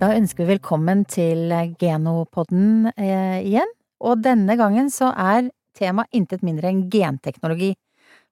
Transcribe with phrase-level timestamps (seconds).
[0.00, 3.68] Da ønsker vi velkommen til Genopodden eh, igjen.
[4.00, 7.74] Og denne gangen så er temaet intet mindre enn genteknologi.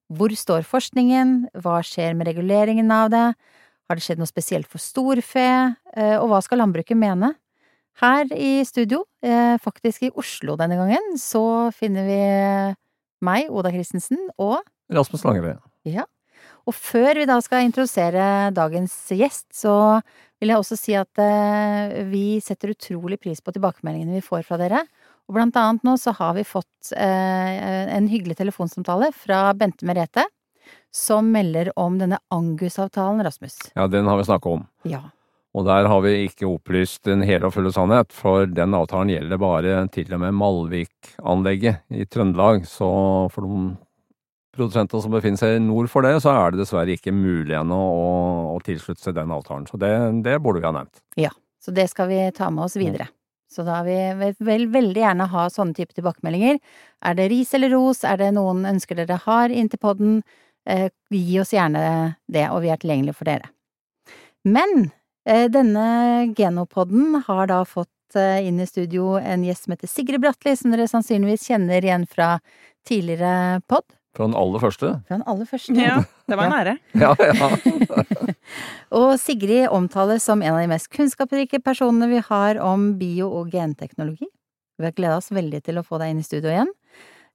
[0.08, 3.26] Hvor står forskningen, hva skjer med reguleringen av det,
[3.84, 5.44] har det skjedd noe spesielt for storfe,
[5.92, 7.34] eh, og hva skal landbruket mene?
[8.00, 12.22] Her i studio, eh, faktisk i Oslo denne gangen, så finner vi
[13.28, 15.60] meg, Oda Christensen, og Rasmus Langerød.
[15.84, 16.08] Ja.
[16.64, 20.00] Og før vi da skal introdusere dagens gjest, så
[20.38, 24.58] vil jeg også si at eh, vi setter utrolig pris på tilbakemeldingene vi får fra
[24.60, 24.84] dere.
[25.28, 30.24] Og blant annet nå så har vi fått eh, en hyggelig telefonsamtale fra Bente Merete,
[30.94, 33.58] som melder om denne Angus-avtalen, Rasmus.
[33.74, 34.64] Ja, den har vi snakka om.
[34.88, 35.02] Ja.
[35.56, 39.40] Og der har vi ikke opplyst den hele og fulle sannhet, for den avtalen gjelder
[39.42, 42.64] bare til og med Malvik-anlegget i Trøndelag.
[42.68, 42.88] Så
[43.34, 43.72] for noen
[44.58, 48.08] produsenter som befinner seg nord for det, så er det dessverre ikke mulig ennå å,
[48.54, 49.68] å tilslutte seg den avtalen.
[49.70, 49.92] Så det,
[50.26, 51.00] det burde vi ha nevnt.
[51.18, 53.08] Ja, så det skal vi ta med oss videre.
[53.48, 56.58] Så da vil vi vel, veldig gjerne ha sånne type tilbakemeldinger.
[57.08, 60.18] Er det ris eller ros, er det noen ønsker dere har inntil podden,
[60.68, 63.48] eh, gi oss gjerne det, og vi er tilgjengelige for dere.
[64.44, 64.90] Men
[65.26, 70.20] eh, denne genopodden har da fått eh, inn i studio en gjest som heter Sigrid
[70.20, 72.36] Bratli, som dere sannsynligvis kjenner igjen fra
[72.88, 73.88] tidligere pod.
[74.16, 74.92] Fra den aller første.
[75.06, 75.74] Fra den aller første.
[75.76, 76.76] Ja, det var en ære.
[77.04, 77.48] Ja, ja.
[78.98, 83.50] Og Sigrid omtales som en av de mest kunnskapsrike personene vi har om bio- og
[83.52, 84.26] genteknologi.
[84.78, 86.70] Vi har gleda oss veldig til å få deg inn i studio igjen.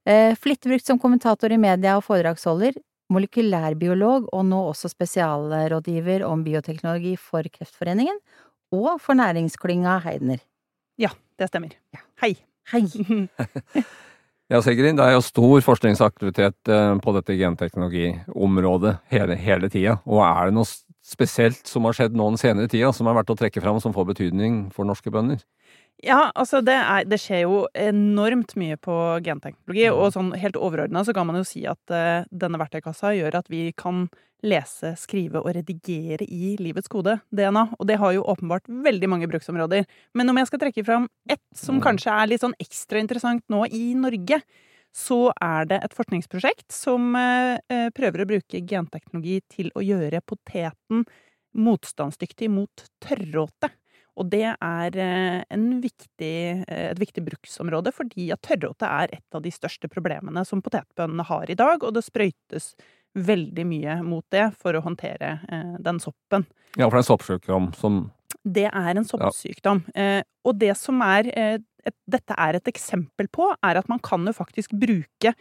[0.08, 2.74] Eh, Flittig brukt som kommentator i media og foredragsholder,
[3.12, 8.16] molekylærbiolog og nå også spesialrådgiver om bioteknologi for Kreftforeningen
[8.74, 10.40] og for næringsklynga Heidner.
[11.00, 11.76] Ja, det stemmer.
[12.24, 12.34] Hei.
[12.72, 12.84] Hei!
[14.52, 19.94] Ja, Sigrid, det er jo stor forskningsaktivitet eh, på dette genteknologiområdet hele, hele tida.
[20.04, 20.68] Og er det noe
[21.04, 23.94] spesielt som har skjedd nå den senere tida som er verdt å trekke fram, som
[23.96, 25.40] får betydning for norske bønder?
[26.02, 28.94] Ja, altså det, er, det skjer jo enormt mye på
[29.24, 33.38] genteknologi, og sånn helt overordna så kan man jo si at uh, denne verktøykassa gjør
[33.38, 34.08] at vi kan
[34.44, 37.62] lese, skrive og redigere i livets kode, DNA.
[37.78, 39.86] Og det har jo åpenbart veldig mange bruksområder.
[40.18, 43.62] Men om jeg skal trekke fram ett som kanskje er litt sånn ekstra interessant nå
[43.72, 44.42] i Norge,
[44.94, 47.56] så er det et forskningsprosjekt som uh,
[47.96, 51.06] prøver å bruke genteknologi til å gjøre poteten
[51.54, 53.72] motstandsdyktig mot tørråte.
[54.14, 54.96] Og det er
[55.82, 56.34] viktig,
[56.70, 61.50] et viktig bruksområde, fordi at tørråte er et av de største problemene som potetbøndene har
[61.50, 62.74] i dag, og det sprøytes
[63.14, 65.36] veldig mye mot det for å håndtere
[65.82, 66.46] den soppen.
[66.78, 67.98] Ja, for det er en soppsykdom som
[68.44, 69.84] Det er en soppsykdom.
[69.94, 70.22] Ja.
[70.44, 71.66] Og det som er et,
[72.06, 75.34] Dette er et eksempel på, er at man kan jo faktisk bruke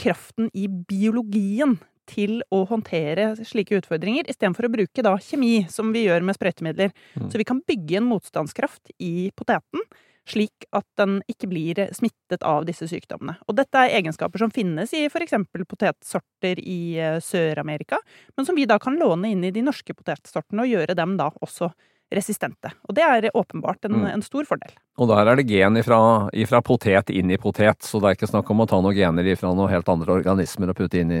[0.00, 6.06] kraften i biologien til å håndtere slike utfordringer, istedenfor å bruke da kjemi, som vi
[6.06, 6.94] gjør med sprøytemidler.
[7.16, 7.26] Mm.
[7.32, 9.84] Så vi kan bygge en motstandskraft i poteten,
[10.30, 13.38] slik at den ikke blir smittet av disse sykdommene.
[13.48, 15.36] Og dette er egenskaper som finnes i f.eks.
[15.66, 16.80] potetsorter i
[17.24, 17.98] Sør-Amerika,
[18.36, 21.30] men som vi da kan låne inn i de norske potetsortene og gjøre dem da
[21.40, 21.72] også
[22.10, 22.72] resistente.
[22.88, 24.72] Og det er åpenbart en, en stor fordel.
[24.98, 26.00] Og der er det gen ifra,
[26.34, 29.30] ifra potet inn i potet, så det er ikke snakk om å ta noen gener
[29.30, 31.14] ifra noen helt andre organismer og putte inn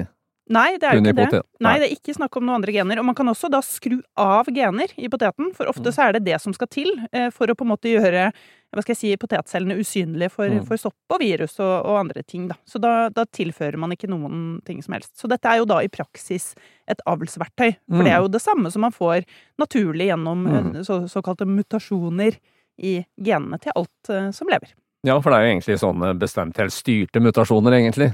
[0.50, 1.42] Nei, det er jo ikke det.
[1.62, 2.98] Nei, det er ikke snakk om noen andre gener.
[2.98, 6.24] Og man kan også da skru av gener i poteten, for ofte så er det
[6.26, 6.90] det som skal til
[7.36, 8.30] for å på en måte gjøre
[8.70, 10.66] hva skal jeg si, potetcellene usynlige for, mm.
[10.68, 12.46] for sopp og virus og, og, andre ting.
[12.50, 12.56] Da.
[12.68, 15.12] Så da, da, tilfører man ikke noen ting som helst.
[15.18, 16.52] Så dette er jo da i praksis
[16.90, 17.72] et avlsverktøy.
[17.88, 18.06] For mm.
[18.06, 19.26] det er jo det samme som man får
[19.60, 20.70] naturlig gjennom mm.
[20.86, 22.38] så, såkalte mutasjoner
[22.80, 24.70] i genene til alt uh, som lever.
[25.06, 28.12] Ja, for det er jo egentlig sånne bestemt helt styrte mutasjoner, egentlig.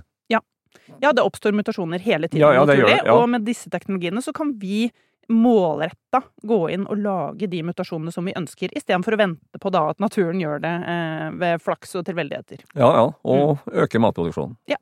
[1.03, 3.01] Ja, det oppstår mutasjoner hele tiden, ja, ja, naturlig.
[3.05, 3.13] Det.
[3.15, 4.87] Og med disse teknologiene så kan vi
[5.29, 9.89] målretta gå inn og lage de mutasjonene som vi ønsker, istedenfor å vente på da
[9.91, 12.63] at naturen gjør det eh, ved flaks og tilfeldigheter.
[12.79, 13.07] Ja, ja.
[13.27, 13.73] Og mm.
[13.85, 14.55] øke matproduksjonen.
[14.71, 14.79] Ja.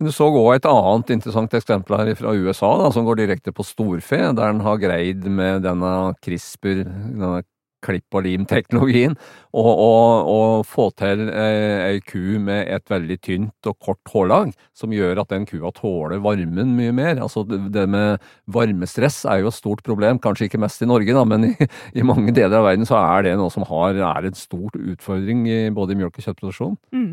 [0.00, 3.52] Men du så òg et annet interessant eksempel her fra USA, da, som går direkte
[3.52, 5.90] på storfe, der en har greid med denne
[6.24, 7.42] CRISPR, denne
[7.84, 9.16] klipp og lim-teknologien,
[9.50, 14.52] og, og, og, få til eh, ei ku med et veldig tynt og kort hårlag,
[14.76, 17.22] som gjør at den kua tåler varmen mye mer.
[17.22, 21.24] Altså det, med varmestress er jo et stort problem, kanskje ikke mest i Norge, da,
[21.24, 21.54] men i,
[21.98, 25.46] i mange deler av verden så er det noe som har, er en stor utfordring
[25.48, 26.78] i både i mjølk- og kjøttproduksjon.
[26.94, 27.12] Mm.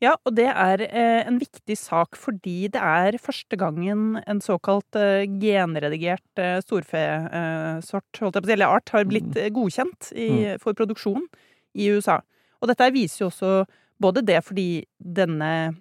[0.00, 4.96] Ja, og det er eh, en viktig sak fordi det er første gangen en såkalt
[4.98, 9.52] eh, genredigert eh, storfesort, holdt jeg på å si, eller art, har blitt Mm.
[9.54, 10.58] godkjent i, Mm.
[10.60, 11.26] for produksjon
[11.76, 12.20] i USA.
[12.62, 13.66] Og dette viser jo også
[14.00, 15.74] både det fordi denne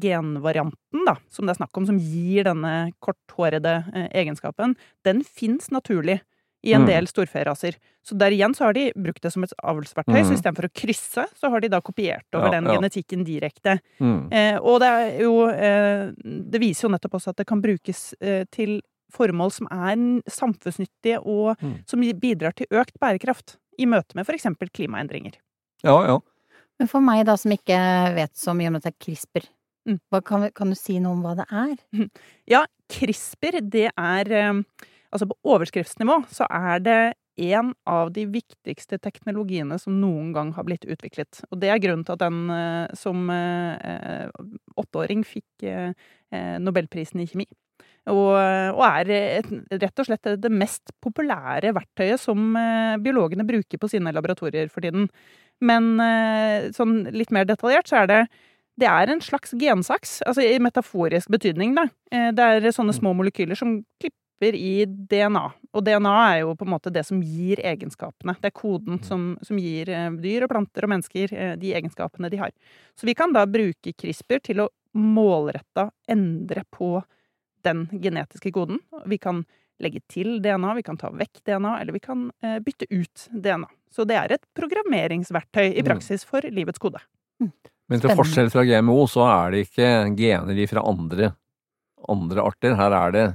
[0.00, 6.20] genvarianten da, som det er snakk om, som gir denne korthårede egenskapen, den fins naturlig
[6.64, 6.86] i en Mm.
[6.88, 7.76] del storferaser.
[8.04, 10.36] Så der igjen så har de brukt det som et avlsverktøy, så Mm.
[10.36, 12.74] istedenfor å krysse, så har de da kopiert over Ja, den ja.
[12.78, 13.80] genetikken direkte.
[14.00, 14.32] Mm.
[14.32, 16.12] Eh, og det er jo eh,
[16.50, 18.80] Det viser jo nettopp også at det kan brukes eh, til
[19.12, 21.84] formål som er samfunnsnyttige, og Mm.
[21.86, 24.44] som bidrar til økt bærekraft i møte med f.eks.
[24.72, 25.34] klimaendringer.
[25.84, 26.18] Ja, ja.
[26.78, 29.46] Men for meg da, som ikke vet så mye om dette CRISPR,
[29.86, 30.00] Mm.
[30.12, 31.76] hva, kan, kan du si noe om hva det er?
[32.46, 34.62] Ja, CRISPR, det er eh,
[35.14, 37.00] Altså på overskriftsnivå så er det
[37.38, 41.40] en av de viktigste teknologiene som noen gang har blitt utviklet.
[41.52, 44.26] Og det er grunnen til at den eh, som eh,
[44.78, 45.94] åtteåring fikk eh,
[46.62, 47.48] nobelprisen i kjemi.
[48.08, 49.48] Og, er et,
[49.82, 52.56] rett og slett det mest populære verktøyet som
[53.04, 55.10] biologene bruker på sine laboratorier for tiden.
[55.60, 56.00] Men
[56.72, 58.20] sånn litt mer detaljert så er det
[58.80, 61.84] det er en slags gensaks, altså i metaforisk betydning, da.
[62.08, 65.44] Det er sånne små molekyler som klipper i DNA.
[65.74, 68.36] Og DNA er jo på en måte det som gir egenskapene.
[68.40, 72.30] Det er koden som, som gir eh, dyr og planter og mennesker eh, de egenskapene
[72.30, 72.52] de har.
[72.94, 77.02] Så vi kan da bruke CRISPR til å målretta endre på
[77.66, 78.78] den genetiske koden.
[79.06, 79.42] Vi kan
[79.82, 83.68] legge til DNA, vi kan ta vekk DNA, eller vi kan eh, bytte ut DNA.
[83.94, 85.86] Så det er et programmeringsverktøy i Mm.
[85.86, 87.00] praksis for livets kode.
[87.88, 91.30] Men til forskjell fra GMO, så er det ikke gener fra andre,
[92.08, 92.74] andre arter.
[92.76, 93.26] Her er det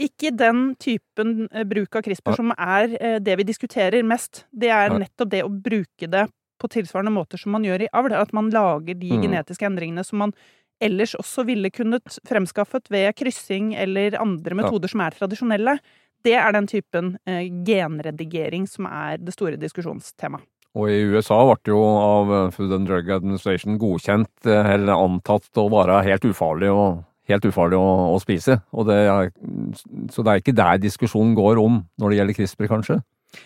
[0.00, 4.46] Ikke den typen eh, bruk av CRISPR som er eh, det vi diskuterer mest.
[4.50, 6.26] Det er nettopp det å bruke det
[6.60, 8.14] på tilsvarende måter som man gjør i avl.
[8.16, 9.22] At man lager de Mm.
[9.26, 10.32] genetiske endringene som man
[10.80, 15.78] ellers også ville kunnet fremskaffet ved kryssing eller andre metoder som er tradisjonelle.
[16.24, 20.44] Det er den typen eh, genredigering som er det store diskusjonstemaet.
[20.78, 25.64] Og i USA ble det jo av Food and Drug Administration godkjent, eller antatt å
[25.72, 27.00] være helt ufarlig, og,
[27.30, 28.58] helt ufarlig å, å spise.
[28.74, 29.30] Og det er,
[30.12, 33.00] så det er ikke der diskusjonen går om når det gjelder CRISPR, kanskje?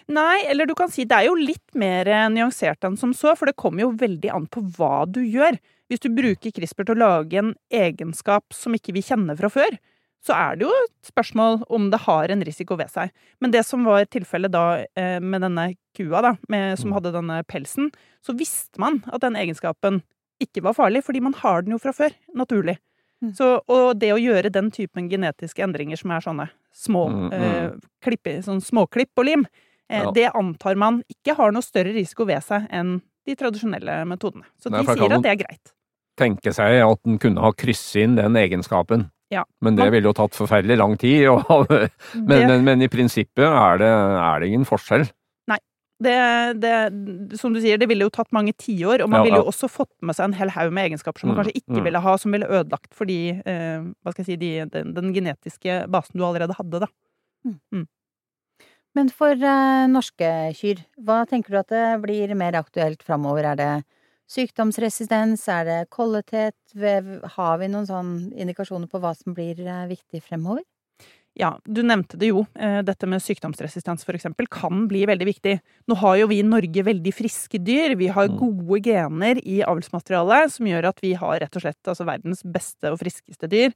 [0.08, 3.50] Nei, eller du kan si det er jo litt mer nyansert enn som så, for
[3.50, 5.58] det kommer jo veldig an på hva du gjør.
[5.92, 9.76] Hvis du bruker CRISPR til å lage en egenskap som ikke vi kjenner fra før,
[10.24, 13.10] så er det jo et spørsmål om det har en risiko ved seg.
[13.44, 14.62] Men det som var tilfellet da
[14.96, 16.94] eh, med denne kua, da, med, som Mm.
[16.96, 17.90] hadde denne pelsen,
[18.24, 20.00] så visste man at den egenskapen
[20.40, 22.78] ikke var farlig, fordi man har den jo fra før, naturlig.
[23.22, 23.34] Mm.
[23.36, 27.42] Så, og det å gjøre den typen genetiske endringer som er sånne små Mm, mm.
[27.42, 27.70] eh,
[28.02, 29.46] klipp, sånn småklipp og lim,
[29.88, 30.10] eh, Ja.
[30.10, 34.44] det antar man ikke har noe større risiko ved seg enn de tradisjonelle metodene.
[34.60, 35.72] Så Nei, de sier at det er greit.
[36.18, 39.10] Tenke seg at den kunne ha krysset inn den egenskapen.
[39.32, 39.44] Ja.
[39.64, 41.28] Men det ville jo tatt forferdelig lang tid.
[41.28, 45.08] Og, men, det, men, men i prinsippet er det, er det ingen forskjell.
[46.04, 46.14] Det,
[46.62, 49.44] det, som du sier, det ville jo tatt mange tiår, og man Ja, ville ja.
[49.44, 51.80] jo også fått med seg en hel haug med egenskaper som man Mm, kanskje ikke
[51.80, 51.84] mm.
[51.88, 55.12] ville ha, som ville ødelagt for de, eh, hva skal jeg si, de, den, den
[55.16, 56.90] genetiske basen du allerede hadde, da.
[58.94, 63.48] Men for eh, norske kyr, hva tenker du at det blir mer aktuelt framover?
[63.52, 63.70] Er det
[64.30, 66.54] sykdomsresistens, er det kvalitet?
[67.36, 70.62] Har vi noen sånne indikasjoner på hva som blir eh, viktig fremover?
[71.36, 72.44] Ja, du nevnte det jo.
[72.54, 75.56] Eh, Dette med sykdomsresistens for eksempel kan bli veldig viktig.
[75.90, 77.96] Nå har jo vi i Norge veldig friske dyr.
[77.98, 78.38] Vi har Mm.
[78.38, 82.84] gode gener i avlsmaterialet som gjør at vi har rett og slett altså verdens beste
[82.92, 83.72] og friskeste dyr.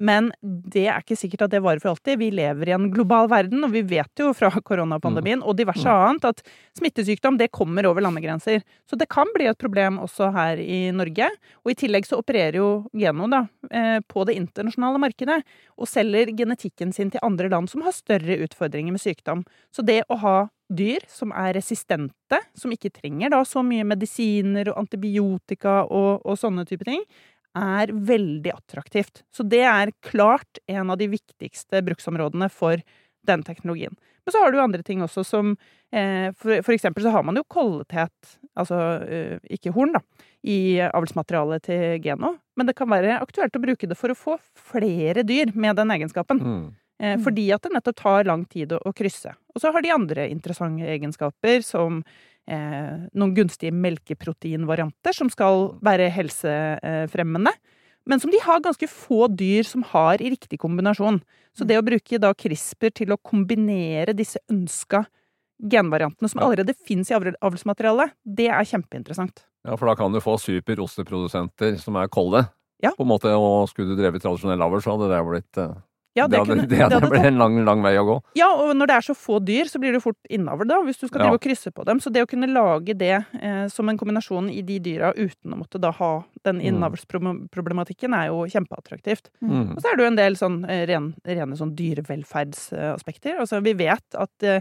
[0.00, 2.16] Men det er ikke sikkert at det varer for alltid.
[2.20, 6.24] Vi lever i en global verden, og vi vet jo fra koronapandemien og diverse annet
[6.30, 6.40] at
[6.78, 8.64] smittesykdom det kommer over landegrenser.
[8.88, 11.28] Så det kan bli et problem også her i Norge.
[11.62, 15.42] Og i tillegg så opererer jo Geno da, eh, på det internasjonale markedet
[15.76, 19.44] og selger genetikken sin til andre land som har større utfordringer med sykdom.
[19.72, 20.36] Så det å ha
[20.72, 26.38] dyr som er resistente, som ikke trenger da så mye medisiner og antibiotika og, og
[26.40, 27.04] sånne type ting,
[27.58, 29.22] er veldig attraktivt.
[29.34, 32.82] Så det er klart en av de viktigste bruksområdene for
[33.26, 33.94] den teknologien.
[34.24, 35.54] Men så har du andre ting også som
[35.92, 40.02] eh, for, for eksempel så har man jo koldethet, altså eh, ikke horn, da,
[40.42, 42.36] i avlsmaterialet til Geno.
[42.58, 45.94] Men det kan være aktuelt å bruke det for å få flere dyr med den
[45.94, 46.42] egenskapen.
[46.42, 46.62] Mm.
[47.02, 47.22] Eh, Mm.
[47.24, 49.32] Fordi at det nettopp tar lang tid å, å krysse.
[49.54, 52.04] Og så har de andre interessante egenskaper, som
[52.50, 57.54] eh, noen gunstige melkeproteinvarianter som skal være helsefremmende.
[58.08, 61.20] Men som de har ganske få dyr som har i riktig kombinasjon.
[61.54, 65.04] Så det å bruke da CRISPR til å kombinere disse ønska
[65.62, 69.44] genvariantene som allerede fins i avl- avlsmaterialet, det er kjempeinteressant.
[69.62, 72.48] Ja, for da kan du få superosteprodusenter som er kolde.
[72.82, 72.90] Ja.
[72.96, 75.76] På en måte, og skulle du drevet tradisjonell avl, så hadde det blitt eh,
[76.14, 78.16] Ja, det, hadde, det, hadde, blitt en lang, lang vei å gå.
[78.36, 80.98] Ja, og når det er så få dyr, så blir det fort innavl, da, hvis
[81.00, 81.38] du skal drive Ja.
[81.38, 82.00] og krysse på dem.
[82.04, 85.60] Så det å kunne lage det eh, som en kombinasjon i de dyra uten å
[85.62, 86.12] måtte da ha
[86.44, 86.66] den Mm.
[86.74, 89.30] innavlsproblematikken, er jo kjempeattraktivt.
[89.40, 89.72] Mm.
[89.76, 93.38] Og så er det jo en del sånn eh, ren, rene sånn dyrevelferdsaspekter.
[93.40, 94.60] Altså, vi vet at eh,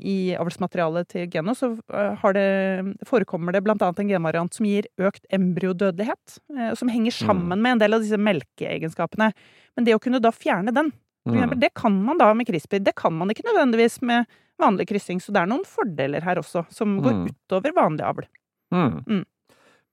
[0.00, 4.86] i avlsmaterialet til Geno så eh, har det, forekommer det annet en genvariant som gir
[4.98, 9.32] økt embryodødelighet, eh, som henger sammen med en del av disse melkeegenskapene.
[9.76, 10.92] Men det å kunne da fjerne den,
[11.26, 11.60] for eksempel, Mm.
[11.60, 12.84] det kan man da med CRISPR.
[12.84, 14.26] Det kan man ikke nødvendigvis med
[14.60, 17.26] vanlig kryssing, så det er noen fordeler her også, som går Mm.
[17.30, 18.26] utover vanlig avl.
[18.72, 19.24] Mm.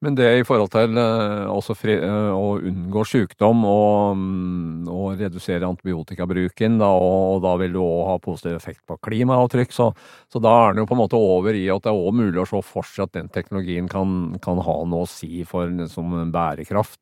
[0.03, 0.07] Mm.
[0.07, 5.67] Men det i forhold til eh, fri, eh, å unngå sykdom og, mm, og redusere
[5.67, 9.93] antibiotikabruken, da, og, og da vil du òg ha positiv effekt på klimaavtrykk, så,
[10.27, 12.43] så da er den jo på en måte over i at det er òg mulig
[12.43, 16.19] å se for seg at den teknologien kan, kan ha noe å si for liksom,
[16.33, 16.99] bærekraft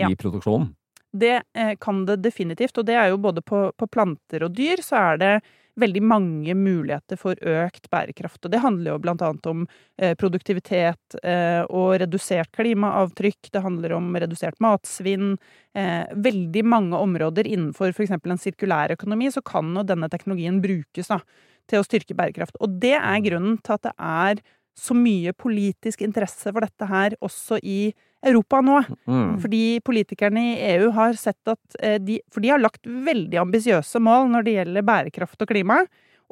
[0.00, 0.08] Ja.
[0.08, 0.74] i produksjonen.
[1.12, 4.80] Det eh, kan det definitivt, og det er jo både på, på planter og dyr,
[4.84, 5.34] så er det
[5.80, 8.40] veldig mange muligheter for økt bærekraft.
[8.44, 9.64] Og det handler jo blant annet om
[9.96, 13.50] eh, produktivitet eh, og redusert klimaavtrykk.
[13.54, 15.36] Det handler om redusert matsvinn.
[15.74, 18.12] Eh, veldig mange områder innenfor f.eks.
[18.18, 21.22] en sirkulær økonomi, så kan jo denne teknologien brukes da,
[21.70, 22.60] til å styrke bærekraft.
[22.60, 24.44] Og det er grunnen til at det er
[24.78, 28.78] så mye politisk interesse for dette her også i Europa nå.
[29.10, 29.34] Mm.
[29.42, 34.02] Fordi politikerne i EU har sett at eh, de For de har lagt veldig ambisiøse
[34.02, 35.82] mål når det gjelder bærekraft og klima,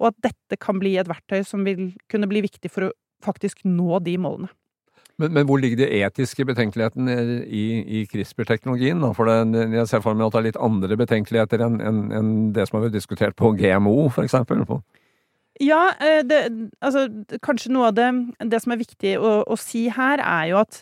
[0.01, 2.95] og at dette kan bli et verktøy som vil kunne bli viktig for å
[3.25, 4.51] faktisk nå de målene.
[5.21, 7.11] Men, men hvor ligger det etiske betenkeligheten
[7.45, 7.65] i,
[8.01, 9.03] i CRISPR-teknologien?
[9.17, 12.31] For det, jeg ser for meg at det er litt andre betenkeligheter enn en, en
[12.57, 14.65] det som har vært diskutert på GMO, for eksempel.
[15.61, 16.41] Ja, eh, det,
[16.81, 17.05] altså
[17.45, 18.09] kanskje noe av det,
[18.49, 20.81] det som er viktig å, å si her, er jo at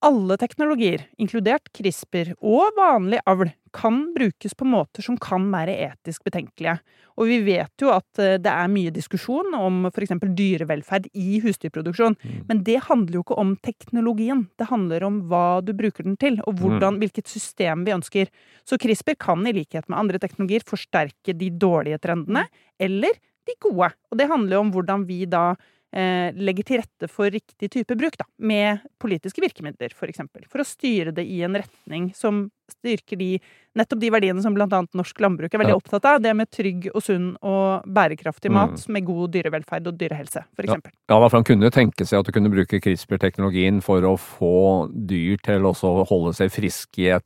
[0.00, 6.24] alle teknologier, inkludert CRISPR og vanlig avl, kan brukes på måter som kan være etisk
[6.26, 6.78] betenkelige.
[7.20, 10.14] Og vi vet jo at eh, det er mye diskusjon om f.eks.
[10.24, 12.16] dyrevelferd i husdyrproduksjon.
[12.48, 14.46] Men det handler jo ikke om teknologien.
[14.58, 18.32] Det handler om hva du bruker den til, og hvordan, hvilket system vi ønsker.
[18.64, 22.46] Så CRISPR kan i likhet med andre teknologier forsterke de dårlige trendene,
[22.80, 23.92] eller de gode.
[24.10, 25.52] Og det handler jo om hvordan vi da
[25.92, 28.24] legger til rette for riktig type bruk, da.
[28.38, 30.44] Med politiske virkemidler, for eksempel.
[30.48, 33.40] For å styre det i en retning som styrker de,
[33.74, 35.80] nettopp de verdiene som blant annet norsk landbruk er veldig Ja.
[35.80, 36.22] opptatt av.
[36.22, 38.92] Det med trygg og sunn og bærekraftig mat Mm.
[38.92, 40.92] med god dyrevelferd og dyrehelse, for eksempel.
[41.08, 45.36] Ja, for han kunne tenke seg at du kunne bruke CRISPR-teknologien for å få dyr
[45.42, 45.74] til å
[46.06, 47.24] holde seg friske i et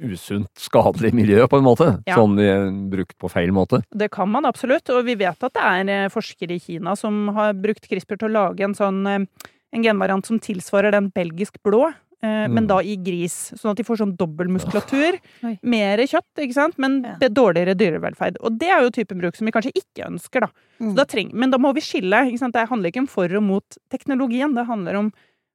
[0.00, 1.90] usunt, skadelig miljø, på en måte.
[2.06, 2.16] Ja.
[2.18, 3.82] Sånn eh, brukt på feil måte.
[3.90, 7.28] Det kan man absolutt, og vi vet at det er eh, forskere i Kina som
[7.36, 9.26] har brukt CRISPR til å lage en sånn eh,
[9.74, 11.88] en genvariant som tilsvarer den belgisk blå,
[12.22, 12.68] eh, men Mm.
[12.70, 13.52] da i gris.
[13.58, 15.58] Sånn at de får sånn dobbeltmuskulatur, Oi.
[15.62, 17.28] mer kjøtt, ikke sant, men Ja.
[17.28, 18.36] dårligere dyrevelferd.
[18.40, 20.48] Og det er jo typen bruk som vi kanskje ikke ønsker, da.
[20.80, 20.90] Mm.
[20.92, 22.24] Så da treng, men da må vi skille.
[22.30, 22.54] Ikke sant?
[22.54, 25.12] Det handler ikke om for og mot teknologien, det handler om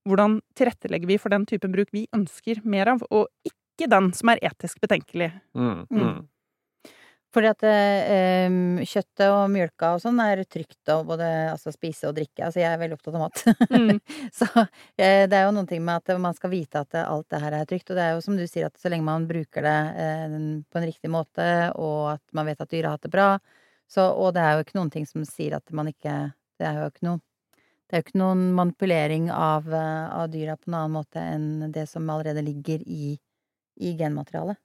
[0.07, 3.55] hvordan tilrettelegger vi for den typen bruk vi ønsker mer av, og ikke
[3.89, 5.31] den som er etisk betenkelig.
[5.57, 5.88] Mm.
[5.89, 6.03] Mm.
[6.03, 6.21] Mm.
[7.31, 12.17] Fordi at eh, kjøttet og mjølka og sånn er trygt å både altså, spise og
[12.17, 12.43] drikke.
[12.43, 13.43] Altså jeg er veldig opptatt av mat.
[13.71, 14.01] Mm.
[14.39, 14.50] så
[15.00, 17.55] eh, det er jo noen ting med at man skal vite at alt det her
[17.61, 17.88] er trygt.
[17.88, 20.81] Og det er jo som du sier, at så lenge man bruker det eh, på
[20.81, 21.47] en riktig måte,
[21.79, 23.31] og at man vet at dyra har hatt det bra,
[23.91, 26.13] så Og det er jo ikke noen ting som sier at man ikke
[26.59, 27.19] Det er jo ikke noe
[27.91, 31.73] det er jo ikke noen manipulering av, eh, av dyra på en annen måte enn
[31.75, 33.17] det som allerede ligger i,
[33.81, 34.59] i genmaterialet.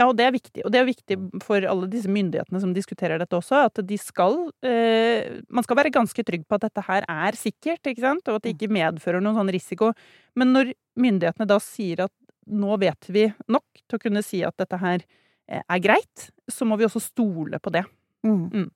[0.00, 0.62] Ja, og det er viktig.
[0.64, 4.38] Og det er viktig for alle disse myndighetene som diskuterer dette også, at de skal
[4.64, 8.38] eh, Man skal være ganske trygg på at dette her er sikkert, ikke sant, og
[8.38, 9.92] at det ikke medfører noen sånn risiko.
[10.40, 12.14] Men når myndighetene da sier at
[12.50, 16.64] nå vet vi nok til å kunne si at dette her eh, er greit, så
[16.64, 17.84] må vi også stole på det.
[18.24, 18.70] Mm.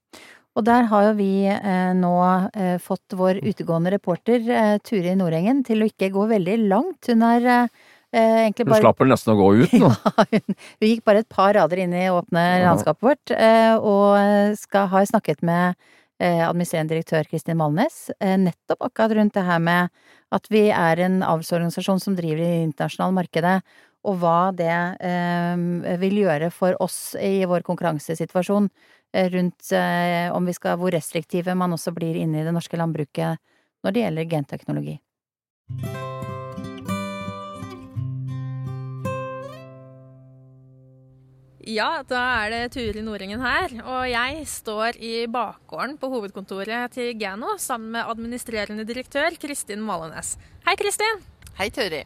[0.55, 2.15] Og der har jo vi eh, nå
[2.53, 7.09] eh, fått vår utegående reporter eh, Turi Nordengen til å ikke gå veldig langt.
[7.09, 7.83] Hun er eh,
[8.15, 9.91] egentlig Hun bare slapp vel nesten å gå ut nå.
[10.05, 12.71] Ja, hun, hun gikk bare et par rader inn i åpne Ja.
[12.71, 15.75] landskapet vårt, eh, og skal, har snakket med
[16.21, 19.91] eh, administrerende direktør Kristin Malnes eh, nettopp akkurat rundt det her med
[20.35, 23.57] at vi er en avlsorganisasjon som driver i det internasjonale markedet,
[24.05, 24.69] og hva det
[25.01, 28.69] eh, vil gjøre for oss i vår konkurransesituasjon
[29.17, 32.77] eh, rundt eh, om vi skal, hvor restriktive man også blir inne i det norske
[32.77, 33.41] landbruket
[33.85, 34.99] når det gjelder genteknologi.
[41.65, 47.15] Ja, da er det Turi Nordengen her, og jeg står i bakgården på hovedkontoret til
[47.17, 50.35] Gano sammen med administrerende direktør Kristin Malenes.
[50.67, 51.23] Hei, Kristin!
[51.57, 52.03] Hei, Turi.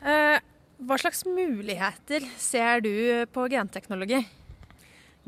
[0.00, 0.40] Eh,
[0.80, 2.90] Hva slags muligheter ser du
[3.30, 4.18] på genteknologi?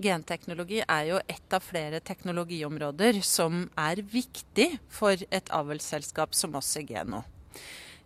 [0.03, 6.75] Genteknologi er jo ett av flere teknologiområder som er viktig for et avlsselskap som oss
[6.81, 7.23] i Geno.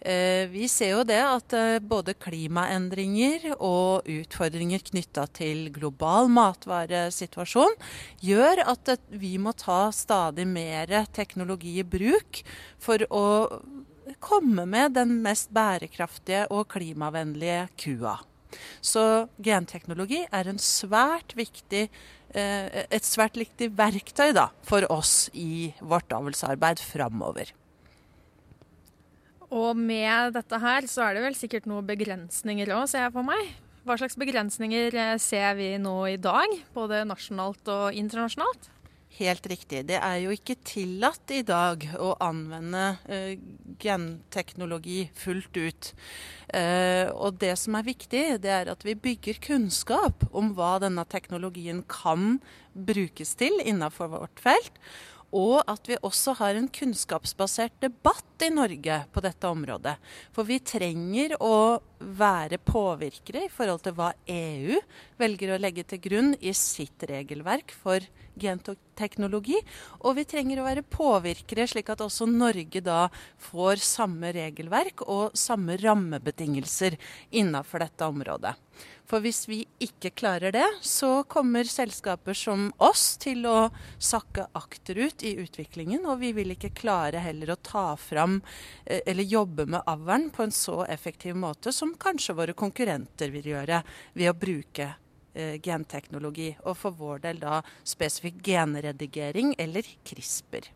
[0.00, 7.74] Eh, vi ser jo det at eh, både klimaendringer og utfordringer knytta til global matvaresituasjon
[8.20, 12.42] gjør at vi må ta stadig mer teknologi i bruk
[12.78, 13.24] for å
[14.20, 18.18] komme med den mest bærekraftige og klimavennlige kua.
[18.84, 21.88] Så genteknologi er svært viktig,
[22.34, 27.52] eh, et svært viktig verktøy da, for oss i vårt avlsarbeid framover.
[29.54, 33.26] Og med dette her så er det vel sikkert noen begrensninger òg, ser jeg for
[33.26, 33.52] meg.
[33.86, 38.72] Hva slags begrensninger eh, ser vi nå i dag, både nasjonalt og internasjonalt?
[39.16, 39.86] Helt riktig.
[39.88, 43.32] Det er jo ikke tillatt i dag å anvende uh,
[43.80, 45.88] genteknologi fullt ut.
[46.50, 51.06] Uh, og det som er viktig, det er at vi bygger kunnskap om hva denne
[51.08, 52.42] teknologien kan
[52.76, 54.76] brukes til innenfor vårt felt.
[55.36, 59.96] Og at vi også har en kunnskapsbasert debatt i Norge på dette området.
[60.32, 64.78] For vi trenger å være påvirkere i forhold til hva EU
[65.20, 68.04] velger å legge til grunn i sitt regelverk for
[68.40, 69.60] genteknologi.
[70.04, 73.06] Og vi trenger å være påvirkere, slik at også Norge da
[73.50, 76.96] får samme regelverk og samme rammebetingelser
[77.36, 78.56] innenfor dette området.
[79.06, 83.68] For hvis vi ikke klarer det, så kommer selskaper som oss til å
[84.02, 86.02] sakke akterut i utviklingen.
[86.10, 88.40] Og vi vil ikke klare heller å ta fram
[88.84, 93.46] eh, eller jobbe med avlen på en så effektiv måte som kanskje våre konkurrenter vil
[93.52, 93.78] gjøre
[94.18, 94.88] ved å bruke
[95.34, 96.48] eh, genteknologi.
[96.66, 100.66] Og for vår del da spesifikk genredigering eller CRISPR.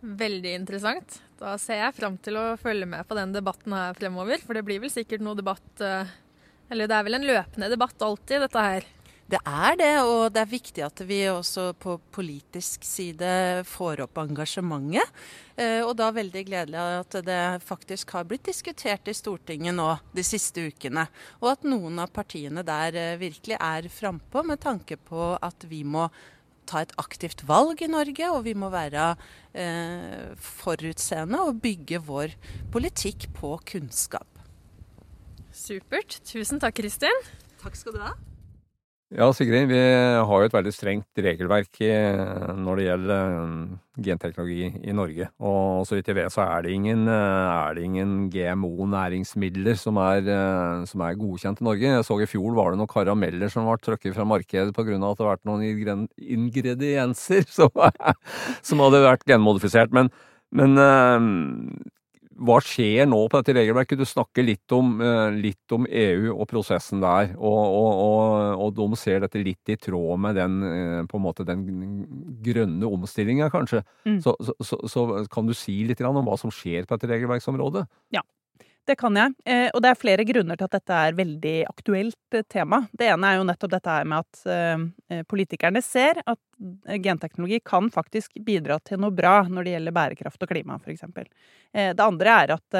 [0.00, 1.20] Veldig interessant.
[1.38, 4.42] Da ser jeg fram til å følge med på den debatten her fremover.
[4.42, 6.18] For det blir vel sikkert noe debatt uh
[6.70, 8.88] eller det er vel en løpende debatt alltid, dette her?
[9.30, 14.18] Det er det, og det er viktig at vi også på politisk side får opp
[14.18, 15.06] engasjementet.
[15.54, 20.24] Eh, og da veldig gledelig at det faktisk har blitt diskutert i Stortinget nå de
[20.26, 21.06] siste ukene.
[21.38, 25.84] Og at noen av partiene der eh, virkelig er frampå med tanke på at vi
[25.86, 26.08] må
[26.66, 29.12] ta et aktivt valg i Norge, og vi må være
[29.54, 32.34] eh, forutseende og bygge vår
[32.74, 34.39] politikk på kunnskap.
[35.60, 36.22] Supert.
[36.24, 37.24] Tusen takk, Kristin.
[37.60, 38.14] Takk skal du ha.
[39.10, 39.78] Ja, Sigrid, vi
[40.22, 43.72] har jo et veldig strengt regelverk eh, når det gjelder eh,
[44.06, 45.26] genteknologi i Norge.
[45.42, 49.98] Og så vidt jeg vet, så er det ingen, eh, ingen GMO-næringsmidler som,
[50.86, 51.90] som, er godkjent i Norge.
[51.90, 54.94] Jeg så i fjor var det noen karameller som ble trukket fra markedet pga.
[54.94, 57.74] at det hadde vært noen ingredienser som,
[58.62, 59.90] som hadde vært genmodifisert.
[59.90, 60.14] Men,
[60.54, 60.78] men
[62.40, 64.00] hva skjer nå på dette regelverket?
[64.00, 68.74] Du snakker litt om, eh, litt om EU og prosessen der, og, og, og, og,
[68.78, 71.66] de ser dette litt i tråd med den, eh, måte, den
[72.44, 73.82] grønne omstillinga, kanskje.
[74.08, 74.20] Mm.
[74.24, 77.84] Så, så, så, så, kan du si litt om hva som skjer på dette regelverksområdet?
[78.16, 78.24] Ja,
[78.88, 79.34] det kan jeg.
[79.44, 82.82] Eh, og det er flere grunner til at dette er veldig aktuelt eh, tema.
[82.92, 86.40] Det ene er jo nettopp dette her med at eh, politikerne ser at
[87.04, 91.06] genteknologi kan faktisk bidra til noe bra når det gjelder bærekraft og klima, f.eks.
[91.72, 92.78] Det andre er at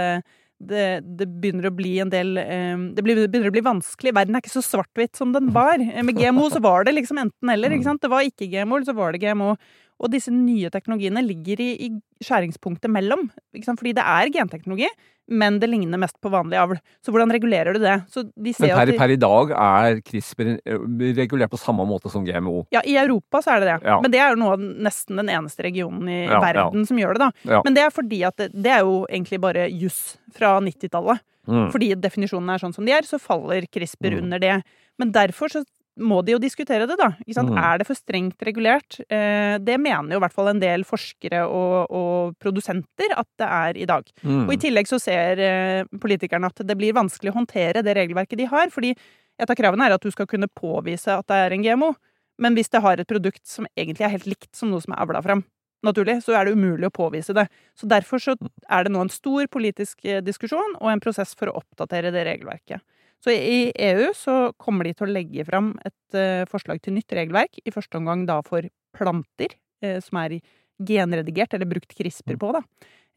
[0.61, 4.13] det, det, begynner å bli en del Det begynner å bli vanskelig.
[4.13, 5.81] Verden er ikke så svart-hvitt som den var.
[5.81, 7.73] Med GMO så var det liksom enten-eller.
[7.73, 8.03] ikke sant?
[8.05, 9.55] Det var ikke GMO, så var det GMO.
[10.01, 13.27] Og disse nye teknologiene ligger i, i skjæringspunktet mellom.
[13.53, 14.89] Fordi det er genteknologi,
[15.31, 16.79] men det ligner mest på vanlig avl.
[17.05, 17.97] Så hvordan regulerer du det?
[18.11, 18.97] De men per, de...
[18.99, 20.87] per, i dag er CRISPR eh,
[21.21, 22.65] regulert på samme måte som GMO?
[22.75, 23.79] Ja, i Europa så er det det.
[23.87, 23.99] Ja.
[24.03, 26.89] Men det er jo noe av nesten den eneste regionen i ja, verden ja.
[26.89, 27.63] som gjør det, da.
[27.67, 30.01] Men det er fordi at det, det er jo egentlig bare juss
[30.35, 31.23] fra 90-tallet.
[31.51, 31.69] Mm.
[31.73, 34.25] Fordi definisjonene er sånn som de er, så faller CRISPR mm.
[34.25, 34.57] under det.
[35.01, 35.63] Men derfor så
[36.01, 37.11] må de jo diskutere det, da.
[37.21, 37.53] Mm.
[37.61, 38.99] Er det for strengt regulert?
[39.13, 43.49] Eh, det mener jo i hvert fall en del forskere og, og produsenter at det
[43.61, 44.09] er i dag.
[44.23, 44.45] Mm.
[44.47, 48.41] Og i tillegg så ser eh, politikerne at det blir vanskelig å håndtere det regelverket
[48.41, 48.73] de har.
[48.75, 48.95] fordi
[49.41, 51.95] et av kravene er at du skal kunne påvise at det er en GMO.
[52.41, 55.03] Men hvis det har et produkt som egentlig er helt likt som noe som er
[55.05, 55.45] avla fram,
[55.87, 57.47] naturlig, så er det umulig å påvise det.
[57.79, 58.37] Så derfor så
[58.69, 62.27] er det nå en stor politisk eh, diskusjon og en prosess for å oppdatere det
[62.29, 62.85] regelverket.
[63.21, 67.13] Så i EU så kommer de til å legge fram et uh, forslag til nytt
[67.17, 68.65] regelverk, i første omgang da for
[68.97, 70.39] planter, uh, som er
[70.81, 72.63] genredigert, eller brukt CRISPR på, da,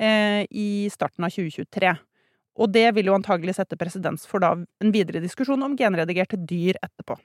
[0.04, 1.94] uh, i starten av 2023.
[2.60, 6.78] Og det vil jo antagelig sette presedens for da en videre diskusjon om genredigerte dyr
[6.84, 7.16] etterpå.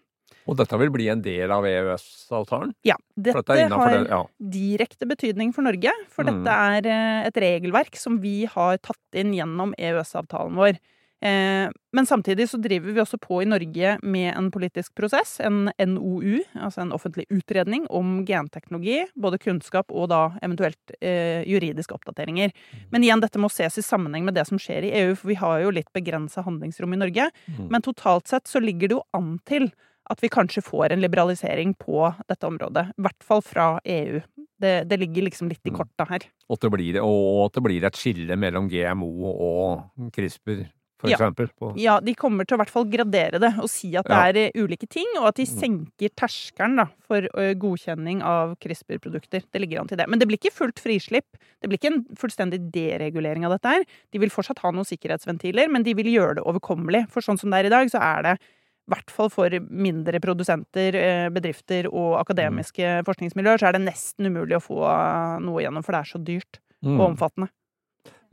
[0.48, 2.70] Og dette vil bli en del av EØS-avtalen?
[2.86, 2.94] Ja.
[3.12, 4.20] Dette, dette har det, ja.
[4.54, 5.92] direkte betydning for Norge.
[6.14, 6.30] For mm.
[6.30, 10.80] dette er et regelverk som vi har tatt inn gjennom EØS-avtalen vår.
[11.20, 15.66] Eh, men samtidig så driver vi også på i Norge med en politisk prosess, en
[15.74, 19.00] NOU, altså en offentlig utredning om genteknologi.
[19.18, 22.54] Både kunnskap og da eventuelt eh, juridiske oppdateringer.
[22.92, 25.40] Men igjen, dette må ses i sammenheng med det som skjer i EU, for vi
[25.40, 27.30] har jo litt begrensa handlingsrom i Norge.
[27.50, 27.68] Mm.
[27.72, 29.70] Men totalt sett så ligger det jo an til
[30.08, 32.86] at vi kanskje får en liberalisering på dette området.
[32.96, 34.22] I hvert fall fra EU.
[34.58, 35.76] Det, det ligger liksom litt i Mm.
[35.82, 36.24] korta her.
[36.48, 40.64] Og at, det blir, og at det blir et skille mellom GMO og CRISPR,
[40.98, 41.16] for Ja.
[41.16, 41.48] eksempel.
[41.58, 44.12] På, Ja, de kommer til å i hvert fall gradere det og si at det
[44.12, 44.26] Ja.
[44.28, 45.58] er eh, ulike ting, og at de Mm.
[45.60, 47.22] senker terskelen da, for
[47.54, 49.42] godkjenning av CRISPR-produkter.
[49.52, 50.08] Det ligger an til det.
[50.08, 51.38] Men det blir ikke fullt frislipp.
[51.62, 53.84] Det blir ikke en fullstendig deregulering av dette her.
[54.12, 57.08] De vil fortsatt ha noen sikkerhetsventiler, men de vil gjøre det overkommelig.
[57.10, 60.18] For sånn som det er i dag, så er det i hvert fall for mindre
[60.18, 60.92] produsenter,
[61.30, 66.00] bedrifter og akademiske forskningsmiljøer, så er det nesten umulig å få noe igjennom, for det
[66.00, 67.00] er så dyrt Mm.
[67.00, 67.48] og omfattende.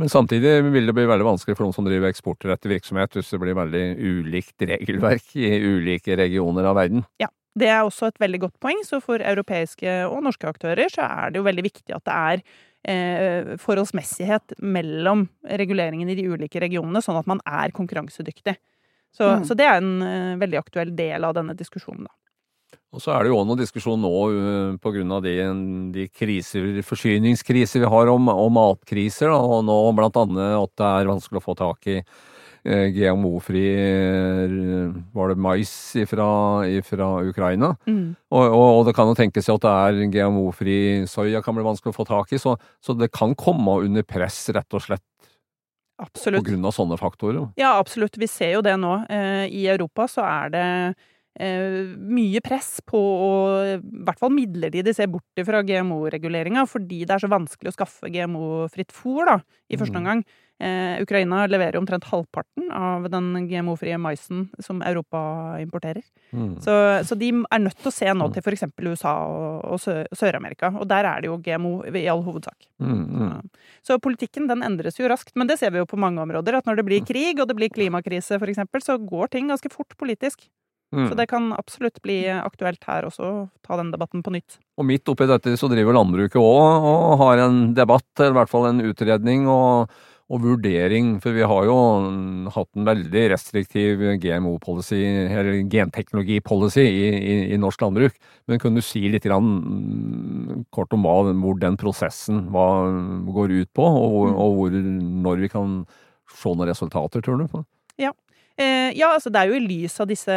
[0.02, 3.40] Men samtidig vil det bli veldig vanskelig for noen som driver eksportrettet virksomhet, hvis det
[3.40, 7.06] blir veldig ulikt regelverk i ulike regioner av verden.
[7.24, 7.32] Ja.
[7.56, 11.30] Det er også et veldig godt poeng, så for europeiske og norske aktører så er
[11.32, 12.42] det jo veldig viktig at det er
[12.92, 18.58] eh, forholdsmessighet mellom reguleringen i de ulike regionene, sånn at man er konkurransedyktig.
[19.16, 19.46] Så, Mm.
[19.48, 22.14] så det er en eh, veldig aktuell del av denne diskusjonen, da.
[22.96, 25.36] Og så er det jo også noe diskusjon nå uh, på grunn av de,
[25.96, 30.92] de kriser, forsyningskriser vi har om, om matkriser, da, og nå blant annet at det
[30.92, 34.56] er vanskelig å få tak i eh, GMO-fri eh,
[35.16, 35.74] var det mais
[36.08, 37.74] fra Ukraina.
[37.84, 38.16] Mm.
[38.32, 40.78] Og, og, og det kan jo tenkes at det er GMO-fri
[41.12, 44.46] soya kan bli vanskelig å få tak i, så, så det kan komme under press
[44.56, 45.04] rett og slett
[45.96, 47.52] på grunn av sånne faktorer.
[47.60, 48.18] Ja, absolutt.
[48.20, 48.98] Vi ser jo det nå.
[49.10, 53.32] Eh, I Europa så er det eh, mye press på å
[53.76, 58.10] i hvert fall midlertidig se bort fra GMO-reguleringa, fordi det er så vanskelig å skaffe
[58.14, 60.02] GMO-fritt fôr, da, i første Mm.
[60.06, 60.24] omgang.
[60.58, 66.04] Eh, Ukraina leverer omtrent halvparten av den GMO-frie maisen som Europa importerer.
[66.32, 66.62] Mm.
[66.64, 66.72] Så,
[67.04, 68.34] så de er nødt til å se nå Mm.
[68.34, 68.64] til f.eks.
[68.80, 69.80] USA og, og
[70.16, 72.70] Sør-Amerika, og der er det jo GMO i all hovedsak.
[72.80, 73.50] Mm, mm.
[73.84, 76.56] Så politikken den endres jo raskt, men det ser vi jo på mange områder.
[76.56, 79.92] At når det blir krig og det blir klimakrise eksempel, så går ting ganske fort
[79.98, 80.48] politisk.
[80.96, 81.10] Mm.
[81.12, 84.58] Så det kan absolutt bli aktuelt her også, å ta den debatten på nytt.
[84.80, 88.52] Og midt oppi dette så driver landbruket òg og har en debatt, eller i hvert
[88.52, 89.92] fall en utredning og,
[90.32, 91.76] og vurdering, for vi har jo
[92.56, 98.16] hatt en veldig restriktiv GMO-policy, eller genteknologi-policy i, i, i norsk landbruk.
[98.50, 102.66] Men kan du si litt grann, mm, kort om hva, hvor den prosessen hva,
[103.36, 104.36] går ut på, og, Mm.
[104.42, 104.82] og hvor,
[105.28, 105.80] når vi kan
[106.34, 107.64] se noen resultater, tror du?
[108.56, 110.36] Eh, ja, altså det er jo i lys av disse,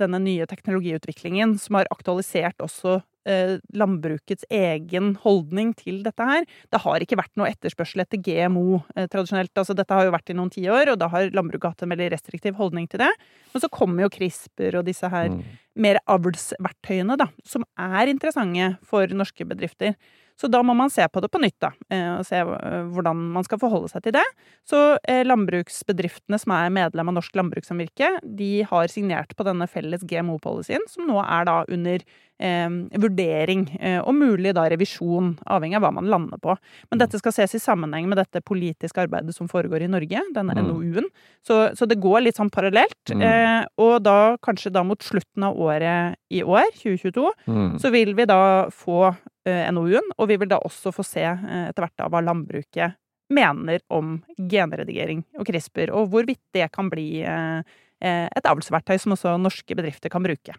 [0.00, 2.94] denne nye teknologiutviklingen som har aktualisert også
[3.28, 6.46] eh, landbrukets egen holdning til dette her.
[6.72, 9.52] Det har ikke vært noe etterspørsel etter GMO eh, tradisjonelt.
[9.60, 12.08] Altså dette har jo vært i noen tiår, og da har landbruket hatt en veldig
[12.14, 13.10] restriktiv holdning til det.
[13.52, 15.44] Men så kommer jo CRISPR og disse her Mm.
[15.76, 19.94] mer avlsverktøyene, da, som er interessante for norske bedrifter.
[20.40, 23.18] Så da må man se på det på nytt, da, eh, og se eh, hvordan
[23.34, 24.24] man skal forholde seg til det.
[24.64, 30.00] Så eh, landbruksbedriftene som er medlem av Norsk Landbrukssamvirke, de har signert på denne felles
[30.08, 32.00] GMO-policyen, som nå er da under
[32.40, 32.72] eh,
[33.04, 33.66] vurdering,
[34.00, 36.56] og mulig da revisjon, avhengig av hva man lander på.
[36.90, 40.56] Men dette skal ses i sammenheng med dette politiske arbeidet som foregår i Norge, denne
[40.56, 40.66] Mm.
[40.66, 41.06] NOU-en.
[41.46, 43.12] Så, så det går litt sånn parallelt.
[43.12, 43.22] Mm.
[43.22, 47.78] Eh, og da kanskje da mot slutten av året i år, 2022, Mm.
[47.80, 49.14] så vil vi da få
[49.46, 52.98] NOU-en, og vi vil da også få se eh, etter hvert da hva landbruket
[53.30, 54.18] mener om
[54.50, 57.62] genredigering og CRISPR, og hvorvidt det kan bli eh,
[58.02, 60.56] eh, et avlsverktøy som også norske bedrifter kan bruke.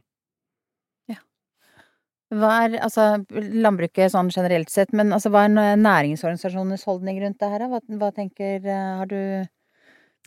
[1.12, 1.20] Ja.
[2.32, 7.52] Hva er altså landbruket sånn generelt sett, men altså hva er næringsorganisasjonenes holdning rundt det
[7.52, 7.68] her?
[7.72, 9.20] Hva, hva tenker eh, Har du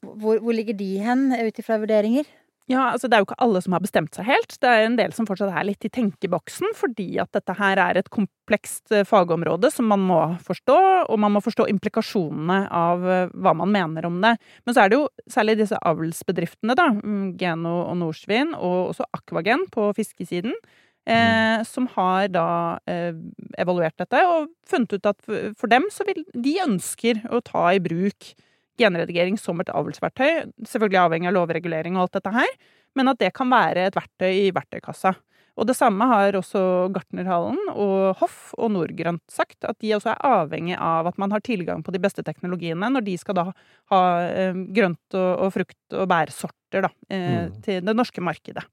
[0.05, 2.29] hvor, hvor ligger de hen, ut ifra vurderinger?
[2.71, 4.55] Ja, altså Det er jo ikke alle som har bestemt seg helt.
[4.63, 7.99] Det er en del som fortsatt er litt i tenkeboksen, fordi at dette her er
[8.01, 10.77] et komplekst eh, fagområde som man må forstå,
[11.13, 14.39] og man må forstå implikasjonene av eh, hva man mener om det.
[14.65, 19.11] Men så er det jo særlig disse avlsbedriftene, da, mm, Geno og Norsvin, og også
[19.13, 20.57] Aquagen på fiskesiden,
[21.05, 22.49] eh, som har da
[22.89, 23.13] eh,
[23.61, 27.69] evaluert dette og funnet ut at for, for dem så vil De ønsker å ta
[27.75, 28.33] i bruk
[28.81, 32.57] genredigering som et avlsverktøy, selvfølgelig avhengig av lovregulering og alt dette her,
[32.95, 35.15] men at det kan være et verktøy i verktøykassa.
[35.55, 40.25] Og det samme har også Gartnerhallen og Hoff og Nordgrønt sagt, at de også er
[40.27, 43.45] avhengig av at man har tilgang på de beste teknologiene når de skal da
[43.93, 47.63] ha eh, grønt og, frukt og bærsorter da, eh, Mm.
[47.63, 48.65] til det norske markedet.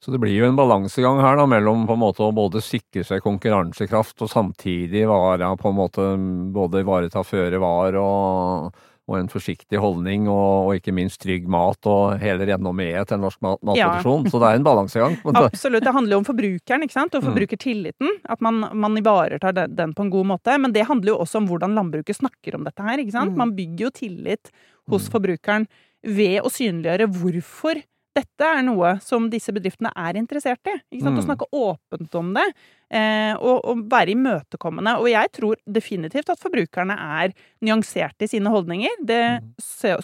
[0.00, 3.04] Så det blir jo en balansegang her da, mellom på en måte å både sikre
[3.04, 6.04] seg konkurransekraft og samtidig vare på en måte
[6.52, 11.86] både ivareta føre var og, og en forsiktig holdning, og, og, ikke minst trygg mat
[11.86, 14.26] og hele renommeet til norsk mat, matproduksjon.
[14.26, 14.32] Ja.
[14.32, 15.16] Så det er en balansegang.
[15.30, 15.86] Absolutt.
[15.86, 17.14] Det handler jo om forbrukeren ikke sant?
[17.14, 17.28] og mm.
[17.30, 18.16] forbrukertilliten.
[18.34, 20.56] At man, man ivaretar den, den, på en god måte.
[20.62, 23.02] Men det handler jo også om hvordan landbruket snakker om dette her.
[23.02, 23.36] ikke sant?
[23.36, 23.42] Mm.
[23.44, 24.50] Man bygger jo tillit
[24.90, 25.12] hos mm.
[25.14, 25.68] forbrukeren
[26.06, 27.82] ved å synliggjøre hvorfor
[28.16, 30.74] dette er noe som disse bedriftene er interessert i.
[30.90, 31.16] Ikke sant?
[31.16, 31.20] Mm.
[31.20, 32.44] Å snakke åpent om det,
[32.88, 34.96] eh, og, og, være imøtekommende.
[35.02, 37.34] Og jeg tror definitivt at forbrukerne er
[37.66, 39.02] nyanserte i sine holdninger.
[39.06, 39.50] Det mm.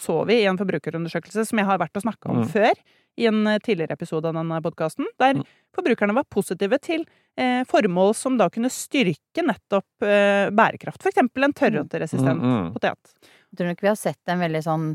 [0.02, 2.50] så vi i en forbrukerundersøkelse som jeg har vært og snakka om mm.
[2.52, 2.84] før,
[3.16, 5.42] i en eh, tidligere episode av denne podkasten, der mm.
[5.76, 7.04] forbrukerne var positive til
[7.36, 11.02] eh, formål som da kunne styrke nettopp eh, bærekraft.
[11.02, 13.16] For eksempel en tørrrotteresistent mm, potet.
[13.52, 14.86] Jeg tror nok vi har sett en veldig sånn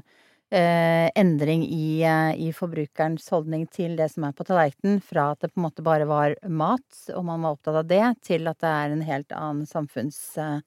[0.54, 5.44] eh, endring i, eh, i, forbrukerens holdning til det som er på tallerkenen, fra at
[5.44, 8.60] det på en måte bare var mat, og man var opptatt av det, til at
[8.64, 10.66] det er en helt annen samfunnsaspekt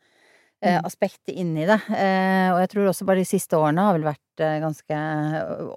[0.62, 1.40] eh, mm.
[1.44, 1.80] inni det.
[1.96, 4.96] Eh, og jeg tror også bare de siste årene har vel vært eh, ganske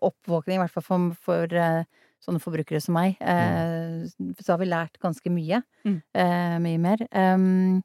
[0.02, 1.48] oppvåkning, i hvert fall for, for
[2.24, 3.18] sånne forbrukere som meg.
[3.20, 4.36] Mm.
[4.40, 5.60] så har vi lært ganske mye.
[5.84, 5.98] Mm.
[6.64, 7.02] mye mer.
[7.12, 7.82] Um,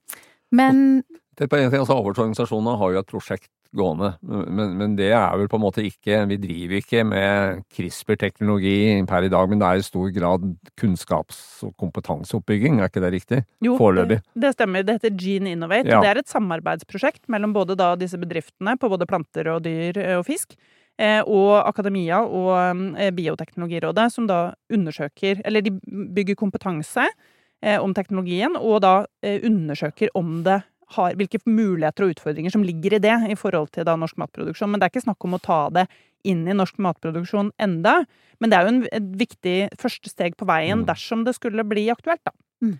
[0.54, 1.02] men
[1.34, 4.14] det er på en ting, altså Avlsorganisasjonene har jo et prosjekt gående.
[4.22, 9.26] Men, men, det er vel på en måte ikke Vi driver ikke med CRISPR-teknologi per
[9.26, 10.46] i dag, men det er i stor grad
[10.80, 13.42] kunnskaps- og kompetanseoppbygging, er ikke det riktig?
[13.64, 14.20] Jo, Foreløpig.
[14.32, 14.86] Det, stemmer.
[14.86, 15.90] Det heter Gene Innovate.
[15.92, 16.00] Ja.
[16.04, 20.24] Det er et samarbeidsprosjekt mellom både da disse bedriftene på både planter og dyr og
[20.28, 20.56] fisk,
[20.96, 22.54] eh, og akademia og
[22.96, 30.12] eh, Bioteknologirådet, som da undersøker Eller de bygger kompetanse eh, om teknologien, og da undersøker
[30.16, 30.62] om det
[30.96, 34.70] har, hvilke muligheter og utfordringer som ligger i det i forhold til da norsk matproduksjon.
[34.72, 35.86] Men det er ikke snakk om å ta det
[36.28, 38.00] inn i norsk matproduksjon enda.
[38.40, 40.86] Men det er jo en, et viktig første steg på veien mm.
[40.88, 42.34] dersom det skulle bli aktuelt, da.
[42.64, 42.78] Mm.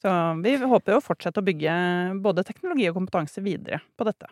[0.00, 0.12] Så
[0.44, 1.72] vi håper jo å fortsette å bygge
[2.24, 4.30] både teknologi og kompetanse videre på dette.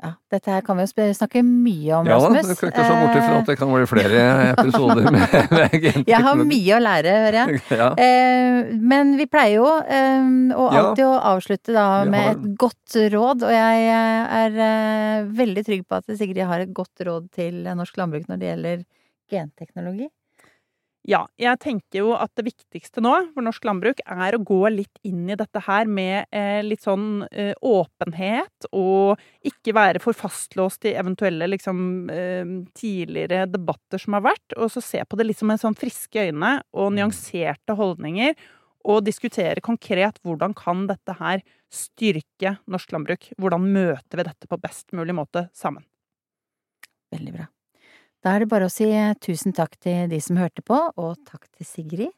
[0.00, 2.22] Ja, dette her kan vi jo snakke mye om, Rasmus.
[2.24, 4.22] Ja du kan ikke se bort ifra at det kan bli flere
[4.54, 6.04] episoder med, med genteknologi.
[6.08, 7.60] Jeg har mye å lære, hører jeg.
[7.80, 7.88] Ja.
[8.00, 13.44] Eh, men vi pleier jo eh, å alltid å avslutte da med et godt råd,
[13.44, 13.84] og jeg
[14.40, 18.40] er eh, veldig trygg på at Sigrid har et godt råd til norsk landbruk når
[18.40, 18.82] det gjelder
[19.30, 20.08] genteknologi.
[21.08, 24.98] Ja, jeg tenker jo at det viktigste nå for norsk landbruk er å gå litt
[25.06, 30.84] inn i dette her med eh, litt sånn eh, åpenhet, og ikke være for fastlåst
[30.90, 35.40] i eventuelle liksom eh, tidligere debatter som har vært, og så se på det litt
[35.40, 36.98] som en sånn friske øyne og mm.
[36.98, 38.36] nyanserte holdninger,
[38.90, 43.30] og diskutere konkret hvordan kan dette her styrke norsk landbruk?
[43.40, 45.84] Hvordan møter vi dette på best mulig måte sammen?
[47.12, 47.48] Veldig bra.
[48.20, 48.88] Da er det bare å si
[49.24, 52.10] tusen takk til de som hørte på, og takk til Sigrid.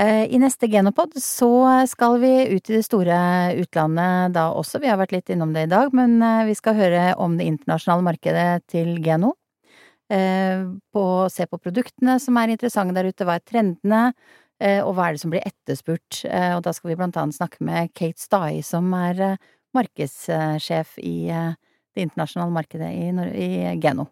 [0.00, 1.48] Eh, I neste Genopod så
[1.88, 3.16] skal vi ut i det store
[3.60, 6.78] utlandet da også, vi har vært litt innom det i dag, men eh, vi skal
[6.78, 9.34] høre om det internasjonale markedet til Geno.
[10.12, 14.06] Eh, på, se på produktene som er interessante der ute, hva er trendene,
[14.62, 16.20] og hva er det som blir etterspurt.
[16.22, 19.40] Og da skal vi blant annet snakke med Kate Stai, som er
[19.74, 23.48] markedssjef i det internasjonale markedet i
[23.82, 24.06] Geno.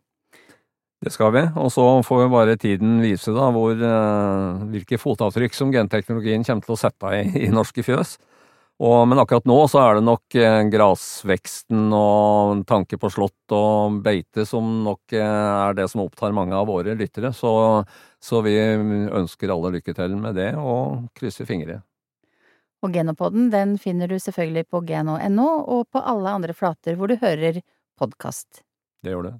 [1.01, 5.55] Det skal vi, og så får vi bare tiden vise da hvor, uh, hvilke fotavtrykk
[5.57, 8.19] som genteknologien kommer til å sette i, i norske fjøs.
[8.81, 13.99] Og, men akkurat nå så er det nok eh, grasveksten og tanke på slått og
[14.07, 15.21] beite som nok eh,
[15.67, 17.35] er det som opptar mange av våre lyttere.
[17.37, 17.53] Så,
[18.25, 21.83] så vi ønsker alle lykke til med det, og krysser fingre.
[22.81, 27.21] Og Genopoden den finner du selvfølgelig på geno.no og på alle andre flater hvor du
[27.21, 27.61] hører
[28.01, 28.65] podkast.
[29.05, 29.37] Det gjør det.